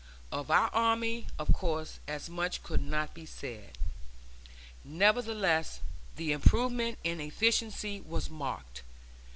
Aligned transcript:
Of 0.31 0.49
our 0.49 0.69
army, 0.73 1.27
of 1.37 1.53
course, 1.53 1.99
as 2.07 2.27
much 2.27 2.63
could 2.63 2.81
not 2.81 3.13
be 3.13 3.27
said. 3.27 3.77
Nevertheless 4.83 5.79
the 6.15 6.31
improvement 6.31 6.97
in 7.03 7.21
efficiency 7.21 8.01
was 8.03 8.27
marked. 8.27 8.81